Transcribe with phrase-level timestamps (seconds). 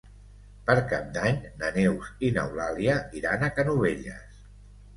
[0.69, 4.45] Per Cap d'Any na Neus i n'Eulàlia iran a Canovelles.